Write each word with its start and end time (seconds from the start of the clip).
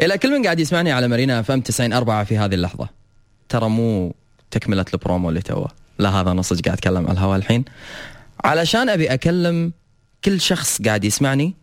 إلى 0.00 0.18
كل 0.18 0.38
من 0.38 0.44
قاعد 0.44 0.60
يسمعني 0.60 0.92
على 0.92 1.08
Marina 1.08 1.40
FM 1.40 1.62
94 1.80 2.24
في 2.24 2.38
هذه 2.38 2.54
اللحظة. 2.54 2.88
ترى 3.48 3.68
مو 3.68 4.14
تكملة 4.50 4.84
البرومو 4.94 5.28
اللي 5.28 5.40
توه. 5.40 5.68
لا 5.98 6.10
هذا 6.10 6.40
صدق 6.42 6.64
قاعد 6.64 6.78
أتكلم 6.78 7.06
على 7.06 7.12
الهواء 7.12 7.36
الحين. 7.36 7.64
علشان 8.44 8.88
أبي 8.88 9.14
أكلم 9.14 9.72
كل 10.24 10.40
شخص 10.40 10.82
قاعد 10.82 11.04
يسمعني 11.04 11.54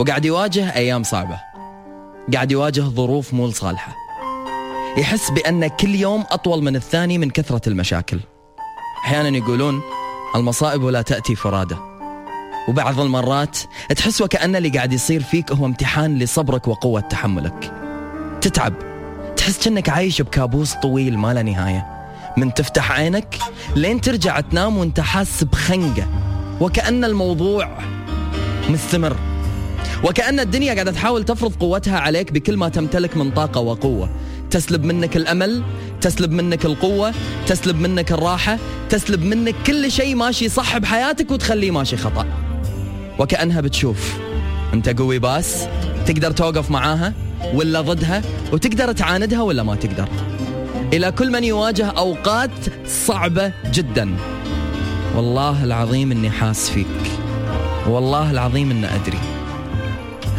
وقاعد 0.00 0.24
يواجه 0.24 0.74
أيام 0.76 1.02
صعبة. 1.02 1.40
قاعد 2.32 2.52
يواجه 2.52 2.80
ظروف 2.80 3.34
مو 3.34 3.50
صالحة 3.50 3.96
يحس 4.96 5.30
بأن 5.30 5.66
كل 5.66 5.94
يوم 5.94 6.24
أطول 6.30 6.62
من 6.62 6.76
الثاني 6.76 7.18
من 7.18 7.30
كثرة 7.30 7.68
المشاكل. 7.68 8.20
أحيانا 9.04 9.38
يقولون 9.38 9.82
المصائب 10.36 10.84
لا 10.84 11.02
تأتي 11.02 11.34
فرادى 11.34 11.89
وبعض 12.70 13.00
المرات 13.00 13.58
تحس 13.96 14.20
وكأن 14.20 14.56
اللي 14.56 14.68
قاعد 14.68 14.92
يصير 14.92 15.22
فيك 15.22 15.52
هو 15.52 15.66
امتحان 15.66 16.18
لصبرك 16.18 16.68
وقوة 16.68 17.00
تحملك. 17.00 17.72
تتعب. 18.40 18.74
تحس 19.36 19.64
كأنك 19.64 19.88
عايش 19.88 20.22
بكابوس 20.22 20.74
طويل 20.74 21.18
ما 21.18 21.34
لا 21.34 21.42
نهاية. 21.42 21.86
من 22.36 22.54
تفتح 22.54 22.92
عينك 22.92 23.38
لين 23.76 24.00
ترجع 24.00 24.40
تنام 24.40 24.76
وانت 24.76 25.00
حاس 25.00 25.44
بخنقة. 25.44 26.06
وكأن 26.60 27.04
الموضوع 27.04 27.78
مستمر. 28.68 29.16
وكأن 30.04 30.40
الدنيا 30.40 30.74
قاعدة 30.74 30.92
تحاول 30.92 31.24
تفرض 31.24 31.54
قوتها 31.54 31.98
عليك 31.98 32.32
بكل 32.32 32.56
ما 32.56 32.68
تمتلك 32.68 33.16
من 33.16 33.30
طاقة 33.30 33.60
وقوة. 33.60 34.10
تسلب 34.50 34.84
منك 34.84 35.16
الأمل 35.16 35.62
تسلب 36.00 36.30
منك 36.32 36.64
القوة 36.64 37.14
تسلب 37.46 37.80
منك 37.80 38.12
الراحة 38.12 38.58
تسلب 38.90 39.24
منك 39.24 39.54
كل 39.66 39.92
شيء 39.92 40.14
ماشي 40.14 40.48
صح 40.48 40.78
بحياتك 40.78 41.30
وتخليه 41.30 41.70
ماشي 41.70 41.96
خطأ. 41.96 42.49
وكأنها 43.18 43.60
بتشوف. 43.60 44.18
أنت 44.74 44.88
قوي 44.88 45.18
باس؟ 45.18 45.68
تقدر 46.06 46.30
توقف 46.30 46.70
معاها 46.70 47.12
ولا 47.54 47.80
ضدها 47.80 48.22
وتقدر 48.52 48.92
تعاندها 48.92 49.42
ولا 49.42 49.62
ما 49.62 49.74
تقدر؟ 49.74 50.08
إلى 50.92 51.12
كل 51.12 51.32
من 51.32 51.44
يواجه 51.44 51.86
أوقات 51.86 52.50
صعبة 52.86 53.52
جدا. 53.72 54.16
والله 55.16 55.64
العظيم 55.64 56.12
أني 56.12 56.30
حاس 56.30 56.70
فيك. 56.70 56.86
والله 57.86 58.30
العظيم 58.30 58.70
أن 58.70 58.84
أدري. 58.84 59.18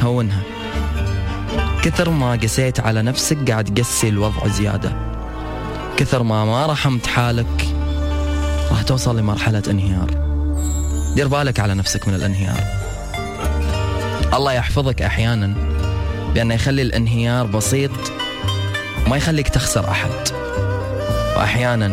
هونها. 0.02 0.42
كثر 1.84 2.10
ما 2.10 2.32
قسيت 2.32 2.80
على 2.80 3.02
نفسك 3.02 3.52
قاعد 3.52 3.74
تقسي 3.74 4.10
الوضع 4.10 4.48
زيادة. 4.48 4.92
كثر 5.98 6.24
ما 6.24 6.46
ما 6.46 6.66
رحمت 6.66 7.08
حالك 7.08 7.68
راح 8.72 8.82
توصل 8.82 9.20
لمرحلة 9.20 9.64
انهيار. 9.70 10.31
دير 11.16 11.28
بالك 11.28 11.60
على 11.60 11.74
نفسك 11.74 12.08
من 12.08 12.14
الانهيار. 12.14 12.64
الله 14.34 14.54
يحفظك 14.54 15.02
أحيانا 15.02 15.54
بأنه 16.34 16.54
يخلي 16.54 16.82
الانهيار 16.82 17.46
بسيط 17.46 17.92
وما 19.06 19.18
يخليك 19.18 19.50
تخسر 19.50 19.90
أحد. 19.92 20.10
وأحيانا 21.38 21.92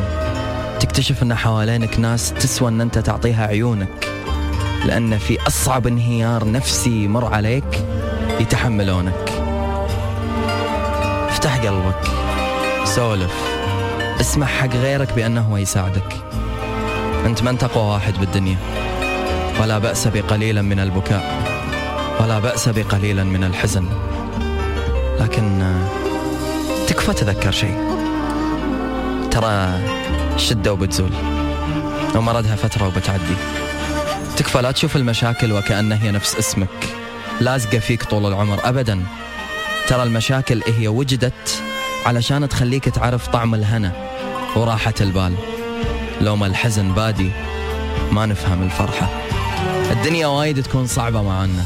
تكتشف 0.80 1.22
أن 1.22 1.34
حوالينك 1.34 1.98
ناس 1.98 2.32
تسوى 2.32 2.68
أن 2.68 2.80
أنت 2.80 2.98
تعطيها 2.98 3.46
عيونك 3.46 4.08
لأن 4.84 5.18
في 5.18 5.46
أصعب 5.46 5.86
انهيار 5.86 6.50
نفسي 6.50 7.04
يمر 7.04 7.34
عليك 7.34 7.84
يتحملونك. 8.40 9.32
افتح 11.28 11.56
قلبك 11.56 12.00
سولف 12.84 13.34
اسمع 14.20 14.46
حق 14.46 14.76
غيرك 14.76 15.12
بأنه 15.12 15.40
هو 15.40 15.56
يساعدك. 15.56 16.16
أنت 17.26 17.42
من 17.42 17.58
تقوى 17.58 17.84
واحد 17.84 18.14
بالدنيا. 18.18 18.56
ولا 19.60 19.78
بأس 19.78 20.08
بقليلا 20.08 20.62
من 20.62 20.80
البكاء. 20.80 21.42
ولا 22.20 22.38
بأس 22.38 22.68
بقليلا 22.68 23.24
من 23.24 23.44
الحزن. 23.44 23.88
لكن 25.20 25.62
آه، 25.62 25.88
تكفى 26.86 27.12
تذكر 27.12 27.50
شيء. 27.50 27.76
ترى 29.30 29.80
شدة 30.36 30.72
وبتزول. 30.72 31.10
ومردها 32.14 32.56
فترة 32.56 32.86
وبتعدي. 32.86 33.36
تكفى 34.36 34.62
لا 34.62 34.70
تشوف 34.70 34.96
المشاكل 34.96 35.52
وكأنها 35.52 36.02
هي 36.02 36.10
نفس 36.10 36.36
اسمك. 36.36 36.68
لازقة 37.40 37.78
فيك 37.78 38.04
طول 38.04 38.26
العمر. 38.26 38.58
أبدا. 38.64 39.02
ترى 39.88 40.02
المشاكل 40.02 40.62
هي 40.66 40.88
وجدت 40.88 41.62
علشان 42.06 42.48
تخليك 42.48 42.84
تعرف 42.84 43.28
طعم 43.28 43.54
الهنا 43.54 43.92
وراحة 44.56 44.94
البال. 45.00 45.34
لو 46.20 46.36
ما 46.36 46.46
الحزن 46.46 46.92
بادي 46.92 47.30
ما 48.12 48.26
نفهم 48.26 48.62
الفرحة. 48.62 49.27
الدنيا 49.98 50.26
وايد 50.26 50.62
تكون 50.62 50.86
صعبة 50.86 51.22
معانا. 51.22 51.64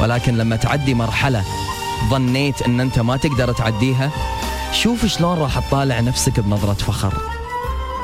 ولكن 0.00 0.36
لما 0.36 0.56
تعدي 0.56 0.94
مرحلة 0.94 1.44
ظنيت 2.10 2.62
إن 2.62 2.80
أنت 2.80 2.98
ما 2.98 3.16
تقدر 3.16 3.52
تعديها 3.52 4.10
شوف 4.72 5.06
شلون 5.06 5.38
راح 5.38 5.58
تطالع 5.58 6.00
نفسك 6.00 6.40
بنظرة 6.40 6.72
فخر. 6.72 7.14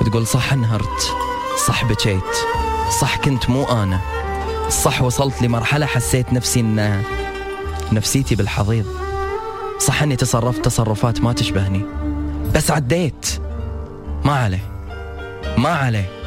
وتقول 0.01 0.27
صح 0.27 0.53
انهرت 0.53 1.15
صح 1.67 1.85
بكيت 1.85 2.23
صح 3.01 3.17
كنت 3.17 3.51
مو 3.51 3.65
أنا 3.65 4.01
صح 4.69 5.03
وصلت 5.03 5.43
لمرحلة 5.43 5.87
حسيت 5.87 6.33
نفسي 6.33 6.61
إن 6.61 7.03
نفسيتي 7.93 8.35
بالحضيض. 8.35 8.87
صح 9.79 10.03
إني 10.03 10.17
تصرفت 10.17 10.65
تصرفات 10.65 11.21
ما 11.21 11.33
تشبهني. 11.33 11.83
بس 12.55 12.71
عديت. 12.71 13.41
ما 14.25 14.33
عليه. 14.33 14.65
ما 15.59 15.69
عليه. 15.69 16.26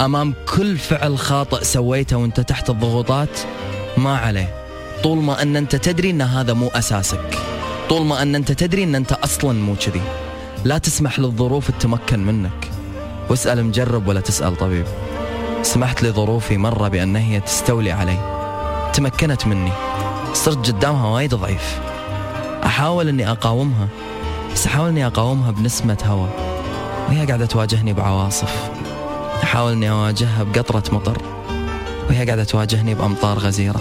أمام 0.00 0.34
كل 0.56 0.78
فعل 0.78 1.18
خاطئ 1.18 1.64
سويته 1.64 2.16
وأنت 2.16 2.40
تحت 2.40 2.70
الضغوطات 2.70 3.40
ما 3.96 4.18
عليه. 4.18 4.54
طول 5.02 5.18
ما 5.18 5.42
أن 5.42 5.56
أنت 5.56 5.76
تدري 5.76 6.10
أن 6.10 6.22
هذا 6.22 6.52
مو 6.52 6.68
أساسك. 6.68 7.38
طول 7.88 8.06
ما 8.06 8.22
أن 8.22 8.34
أنت 8.34 8.52
تدري 8.52 8.84
أن 8.84 8.94
أنت 8.94 9.12
أصلا 9.12 9.52
مو 9.52 9.74
كذي. 9.74 10.02
لا 10.64 10.78
تسمح 10.78 11.18
للظروف 11.18 11.70
تتمكن 11.70 12.26
منك. 12.26 12.70
واسأل 13.30 13.64
مجرب 13.64 14.08
ولا 14.08 14.20
تسأل 14.20 14.56
طبيب. 14.56 14.86
سمحت 15.62 16.02
لظروفي 16.02 16.56
مرة 16.56 16.88
بأن 16.88 17.16
هي 17.16 17.40
تستولي 17.40 17.92
علي. 17.92 18.18
تمكنت 18.92 19.46
مني. 19.46 19.72
صرت 20.34 20.66
قدامها 20.66 21.08
وايد 21.08 21.34
ضعيف. 21.34 21.78
أحاول 22.64 23.08
أني 23.08 23.30
أقاومها 23.30 23.88
بس 24.52 24.66
أحاول 24.66 24.88
أني 24.88 25.06
أقاومها 25.06 25.50
بنسمة 25.50 25.98
هواء 26.04 26.30
وهي 27.08 27.26
قاعدة 27.26 27.46
تواجهني 27.46 27.92
بعواصف. 27.92 28.70
أحاول 29.42 29.72
أني 29.72 29.90
أواجهها 29.90 30.42
بقطرة 30.42 30.94
مطر 30.94 31.22
وهي 32.08 32.26
قاعدة 32.26 32.44
تواجهني 32.44 32.94
بأمطار 32.94 33.38
غزيرة. 33.38 33.80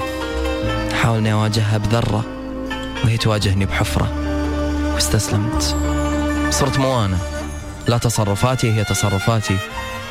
أحاول 0.94 1.18
أني 1.18 1.34
أواجهها 1.34 1.78
بذرة 1.78 2.24
وهي 3.04 3.18
تواجهني 3.18 3.66
بحفرة. 3.66 4.08
واستسلمت. 4.94 5.76
صرت 6.50 6.80
مو 6.80 7.06
أنا 7.06 7.18
لا 7.88 7.98
تصرفاتي 7.98 8.72
هي 8.72 8.84
تصرفاتي 8.84 9.58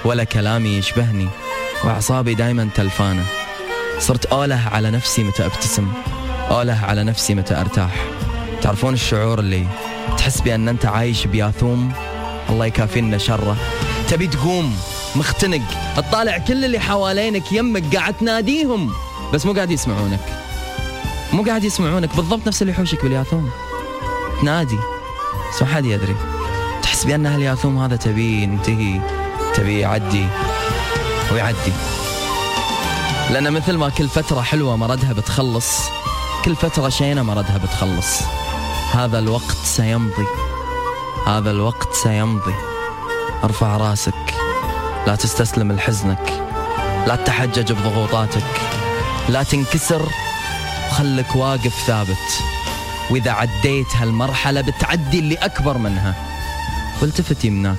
ولا 0.05 0.25
كلامي 0.25 0.69
يشبهني 0.69 1.29
وأعصابي 1.85 2.35
دايما 2.35 2.69
تلفانة. 2.75 3.25
صرت 3.99 4.27
أوله 4.27 4.69
على 4.73 4.91
نفسي 4.91 5.25
متى 5.25 5.47
أبتسم 5.47 5.89
أوله 6.51 6.81
على 6.85 7.05
نفسي 7.05 7.35
متى 7.35 7.61
أرتاح. 7.61 7.95
تعرفون 8.63 8.95
الشعور 8.95 9.39
اللي 9.39 9.67
تحس 10.19 10.41
بأن 10.41 10.69
أنت 10.69 10.87
عايش 10.87 11.27
بياثوم؟ 11.27 11.93
الله 12.51 12.67
يكافينا 12.67 13.19
شره. 13.19 13.57
تبي 14.09 14.27
تقوم. 14.27 14.77
مختنق. 15.17 15.63
تطالع 15.97 16.39
كل 16.39 16.65
اللي 16.65 16.79
حوالينك 16.79 17.53
يمك 17.53 17.97
قاعد 17.97 18.15
تناديهم. 18.15 18.93
بس 19.33 19.47
مو 19.47 19.53
قاعد 19.53 19.71
يسمعونك. 19.71 20.21
مو 21.33 21.43
قاعد 21.43 21.65
يسمعونك. 21.65 22.17
بالضبط 22.17 22.47
نفس 22.47 22.63
اللي 22.63 22.73
يحوشك 22.73 23.03
بالياثوم. 23.03 23.51
تنادي. 24.41 24.79
بس 25.53 25.63
ما 25.63 25.69
حد 25.69 25.85
يدري. 25.85 26.17
تحس 26.83 27.05
بأن 27.05 27.27
هالياثوم 27.27 27.79
هذا 27.79 27.97
تبي 27.97 28.43
ينتهي 28.43 29.01
تبي 29.55 29.79
يعدي 29.79 30.27
ويعدي. 31.33 31.73
لأن 33.31 33.53
مثل 33.53 33.77
ما 33.77 33.89
كل 33.89 34.09
فترة 34.09 34.41
حلوة 34.41 34.77
مردها 34.77 35.13
بتخلص 35.13 35.81
كل 36.45 36.57
فترة 36.57 36.89
شينة 36.89 37.23
مردها 37.23 37.59
بتخلص. 37.59 38.21
هذا 38.93 39.19
الوقت 39.19 39.57
سيمضي. 39.65 40.27
هذا 41.27 41.51
الوقت 41.51 41.95
سيمضي. 41.95 42.55
أرفع 43.45 43.77
راسك. 43.77 44.46
لا 45.07 45.15
تستسلم 45.15 45.73
لحزنك 45.73 46.45
لا 47.07 47.17
تتحجج 47.17 47.73
بضغوطاتك 47.73 48.61
لا 49.29 49.43
تنكسر 49.43 50.09
خلك 50.91 51.37
واقف 51.37 51.85
ثابت. 51.87 52.43
وإذا 53.11 53.31
عديت 53.31 53.97
هالمرحلة 53.97 54.61
بتعدي 54.61 55.19
اللي 55.19 55.35
أكبر 55.35 55.79
منها. 55.79 56.15
والتفت 57.03 57.45
يمناك. 57.45 57.77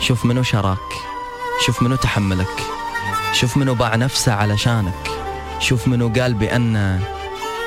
شوف 0.00 0.24
منو 0.24 0.42
شراك 0.42 0.78
شوف 1.66 1.82
منو 1.82 1.96
تحملك 1.96 2.62
شوف 3.32 3.56
منو 3.56 3.74
باع 3.74 3.96
نفسه 3.96 4.32
علشانك 4.32 5.10
شوف 5.58 5.88
منو 5.88 6.08
قال 6.08 6.34
بأن 6.34 7.00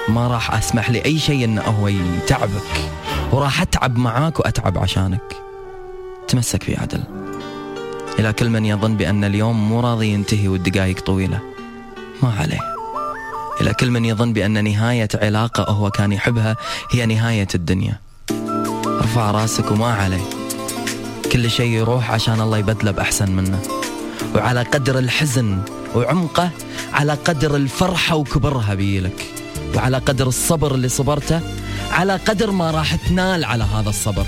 ما 0.07 0.27
راح 0.27 0.53
أسمح 0.53 0.89
لأي 0.89 1.19
شيء 1.19 1.45
أنه 1.45 1.61
هو 1.61 1.87
يتعبك 1.87 2.89
وراح 3.31 3.61
أتعب 3.61 3.97
معاك 3.97 4.39
وأتعب 4.39 4.77
عشانك. 4.77 5.35
تمسك 6.27 6.63
في 6.63 6.77
عدل. 6.77 7.03
إلى 8.19 8.33
كل 8.33 8.49
من 8.49 8.65
يظن 8.65 8.97
بأن 8.97 9.23
اليوم 9.23 9.69
مو 9.69 9.79
راضي 9.79 10.07
ينتهي 10.07 10.47
والدقايق 10.47 10.99
طويلة. 10.99 11.39
ما 12.23 12.33
عليه. 12.39 12.59
إلى 13.61 13.73
كل 13.73 13.91
من 13.91 14.05
يظن 14.05 14.33
بأن 14.33 14.63
نهاية 14.63 15.07
علاقة 15.15 15.63
هو 15.63 15.89
كان 15.89 16.11
يحبها 16.11 16.55
هي 16.91 17.05
نهاية 17.05 17.47
الدنيا. 17.55 17.99
ارفع 18.87 19.31
راسك 19.31 19.71
وما 19.71 19.93
عليه. 19.93 20.23
كل 21.31 21.51
شيء 21.51 21.71
يروح 21.71 22.11
عشان 22.11 22.41
الله 22.41 22.57
يبدله 22.57 22.91
بأحسن 22.91 23.31
منه. 23.31 23.59
وعلى 24.35 24.61
قدر 24.61 24.99
الحزن 24.99 25.59
وعمقه 25.95 26.49
على 26.93 27.13
قدر 27.13 27.55
الفرحة 27.55 28.15
وكبرها 28.15 28.73
بيلك 28.73 29.25
وعلى 29.75 29.97
قدر 29.97 30.27
الصبر 30.27 30.75
اللي 30.75 30.89
صبرته 30.89 31.41
على 31.91 32.15
قدر 32.15 32.51
ما 32.51 32.71
راح 32.71 32.95
تنال 32.95 33.45
على 33.45 33.63
هذا 33.63 33.89
الصبر. 33.89 34.25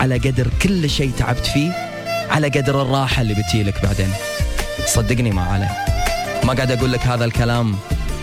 على 0.00 0.18
قدر 0.18 0.48
كل 0.62 0.90
شيء 0.90 1.12
تعبت 1.18 1.46
فيه 1.46 1.91
على 2.30 2.48
قدر 2.48 2.82
الراحة 2.82 3.22
اللي 3.22 3.34
بتيلك 3.34 3.82
بعدين. 3.82 4.12
صدقني 4.86 5.30
ما 5.30 5.42
عليه. 5.42 5.70
ما 6.44 6.52
قاعد 6.52 6.70
أقول 6.70 6.92
لك 6.92 7.06
هذا 7.06 7.24
الكلام 7.24 7.76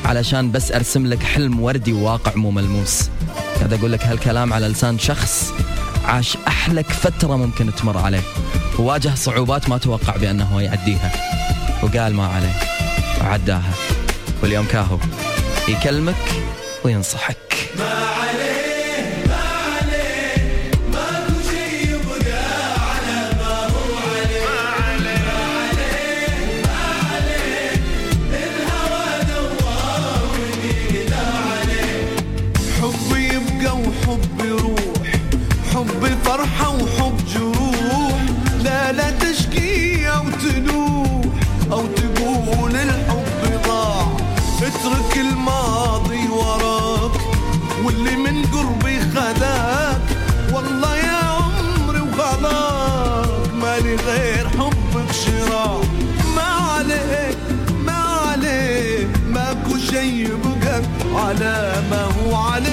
علشان 0.05 0.51
بس 0.51 0.71
أرسم 0.71 1.07
لك 1.07 1.23
حلم 1.23 1.59
وردي 1.59 1.93
وواقع 1.93 2.35
مو 2.35 2.51
ملموس. 2.51 3.09
قاعد 3.57 3.73
أقول 3.73 3.91
لك 3.91 4.05
هالكلام 4.05 4.53
على 4.53 4.67
لسان 4.67 4.99
شخص 4.99 5.53
عاش 6.05 6.37
أحلك 6.47 6.89
فترة 6.89 7.35
ممكن 7.35 7.75
تمر 7.75 7.97
عليه. 7.97 8.21
وواجه 8.79 9.15
صعوبات 9.15 9.69
ما 9.69 9.77
توقع 9.77 10.15
بأنه 10.15 10.61
يعديها. 10.61 11.11
وقال 11.83 12.13
ما 12.13 12.27
عليه. 12.27 12.53
وعداها 13.21 13.73
واليوم 14.43 14.65
كاهو. 14.65 14.97
يكلمك 15.67 16.15
وينصحك. 16.83 17.37
ما 17.79 17.85
عليه 17.85 18.58
واللي 48.09 48.31
من 48.31 48.45
قربي 48.45 48.99
خذاك. 48.99 50.01
والله 50.53 50.97
يا 50.97 51.23
عمري 51.23 51.99
وخلاك 51.99 53.53
مالي 53.53 53.95
غير 53.95 54.49
حبك 54.49 55.11
شراع 55.11 55.81
ما 56.35 56.41
عليك 56.41 57.37
ما 57.85 57.91
عليك. 57.91 59.07
ماكو 59.27 59.77
شي 59.77 60.23
يبقى 60.23 60.81
على 61.15 61.83
ما 61.91 62.03
هو 62.03 62.35
عليه. 62.35 62.69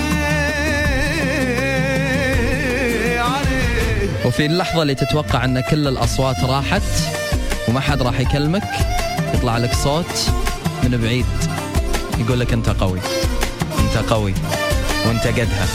عليه. 3.20 4.26
وفي 4.26 4.46
اللحظة 4.46 4.82
اللي 4.82 4.94
تتوقع 4.94 5.44
أن 5.44 5.60
كل 5.60 5.88
الأصوات 5.88 6.44
راحت 6.44 6.82
وما 7.68 7.80
حد 7.80 8.02
راح 8.02 8.20
يكلمك 8.20 8.68
يطلع 9.34 9.58
لك 9.58 9.74
صوت 9.74 10.30
من 10.82 11.00
بعيد. 11.02 11.26
يقول 12.18 12.40
لك 12.40 12.52
أنت 12.52 12.68
قوي 12.68 13.00
أنت 13.78 14.12
قوي. 14.12 14.34
وأنت 15.06 15.26
قدها 15.26 15.66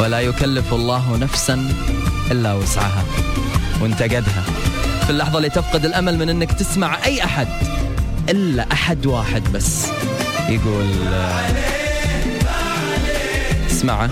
ولا 0.00 0.20
يكلف 0.20 0.74
الله 0.74 1.16
نفسا 1.16 1.74
إلا 2.30 2.54
وسعها. 2.54 3.04
وأنت 3.80 4.02
قدها 4.02 4.44
في 5.04 5.10
اللحظة 5.10 5.36
اللي 5.38 5.50
تفقد 5.50 5.84
الأمل 5.84 6.18
من 6.18 6.28
أنك 6.28 6.52
تسمع 6.52 7.04
أي 7.04 7.24
أحد 7.24 7.48
إلا 8.28 8.72
أحد 8.72 9.06
واحد 9.06 9.52
بس. 9.52 9.86
يقول 10.48 10.86
اسمعه 13.70 14.10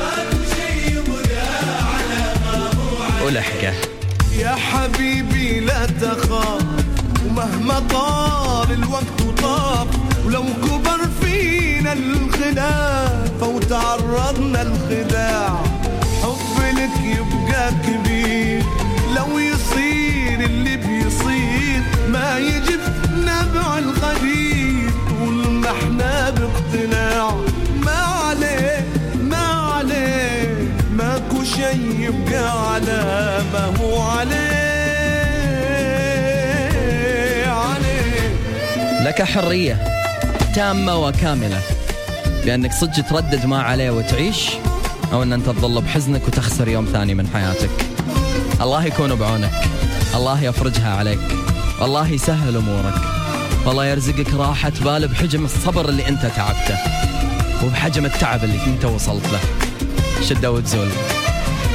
ولحقه 3.26 3.74
يا 4.38 4.54
حبيبي 4.54 5.60
لا 5.60 5.86
تخاف 5.86 6.62
ومهما 7.26 7.78
طال 7.90 8.72
الوقت 8.72 9.22
وطاف 9.26 9.86
ولو 10.26 10.44
كبر 10.62 11.00
فينا 11.20 11.92
الخلاف. 11.92 12.91
وتعرضنا 14.32 14.62
الخداع. 14.62 15.62
حب 16.22 16.76
لك 16.76 17.04
يبقى 17.04 17.72
كبير. 17.86 18.62
لو 19.16 19.38
يصير 19.38 20.40
اللي 20.40 20.76
بيصير 20.76 21.82
ما 22.08 22.38
يجي 22.38 22.76
نبع 23.16 23.78
الخبير 23.78 24.90
طول 25.08 25.50
ما 25.50 25.70
إحنا 25.70 26.30
باقتناع. 26.30 27.34
ما 27.84 27.98
عليه 27.98 28.84
ما 29.20 29.46
عليه. 29.46 30.54
ماكو 30.92 31.44
شي 31.44 32.04
يبقى 32.04 32.72
على 32.72 33.38
ما 33.52 33.76
هو 33.80 34.02
عليه. 34.02 34.52
لك 39.06 39.22
حرية 39.22 39.78
تامة 40.54 40.96
وكاملة. 40.96 41.60
بأنك 42.44 42.72
صدق 42.72 43.00
تردد 43.10 43.46
ما 43.46 43.62
عليه 43.62 43.90
وتعيش 43.90 44.50
أو 45.12 45.22
أن 45.22 45.32
أنت 45.32 45.46
تظل 45.46 45.80
بحزنك 45.80 46.28
وتخسر 46.28 46.68
يوم 46.68 46.88
ثاني 46.92 47.14
من 47.14 47.28
حياتك. 47.34 47.70
الله 48.60 48.84
يكون 48.84 49.14
بعونك. 49.14 49.52
الله 50.14 50.42
يفرجها 50.42 50.96
عليك. 50.96 51.20
والله 51.80 52.08
يسهل 52.08 52.56
أمورك. 52.56 52.94
والله 53.66 53.86
يرزقك 53.86 54.34
راحة 54.34 54.72
بال 54.84 55.08
بحجم 55.08 55.44
الصبر 55.44 55.88
اللي 55.88 56.08
أنت 56.08 56.22
تعبته 56.36 56.78
وبحجم 57.64 58.04
التعب 58.04 58.44
اللي 58.44 58.64
أنت 58.66 58.84
وصلت 58.84 59.26
له. 59.32 59.40
شدة 60.28 60.50
وتزول. 60.52 60.88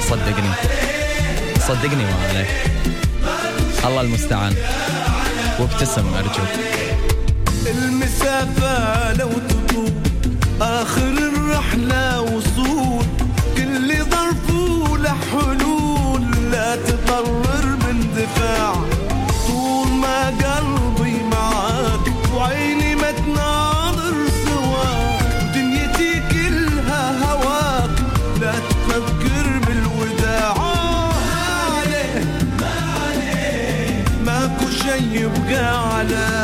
صدقني. 0.10 0.52
صدقني 1.68 2.04
ما 2.04 2.28
عليه 2.30 2.48
الله 3.86 4.02
المستعان. 4.02 4.56
وابتسم 5.60 6.14
أرجوك 6.14 6.50
المسافة 7.68 9.14
لو 9.14 9.30
تطول 9.30 9.67
آخر 10.62 11.12
الرحلة 11.18 12.22
وصول 12.22 13.06
كل 13.58 14.04
ظرف 14.04 14.52
له 15.00 15.16
حلول 15.32 16.52
لا 16.52 16.76
تقرر 16.76 17.66
من 17.66 18.08
دفاع. 18.18 18.74
طول 19.48 19.88
ما 19.88 20.28
قلبي 20.28 21.24
معاك 21.32 22.06
وعيني 22.36 22.96
ما 22.96 23.12
تناظر 23.12 24.14
سواك 24.46 25.22
دنيتي 25.56 26.22
كلها 26.32 27.32
هواك 27.32 27.90
لا 28.42 28.54
تفكر 28.60 29.60
بالوداع. 29.68 30.54
ما 30.58 31.44
عليه 31.78 32.26
ما 32.60 32.76
عليه 33.02 34.04
ماكو 34.26 34.70
شي 34.70 35.20
يبقى 35.22 35.96
على 35.98 36.37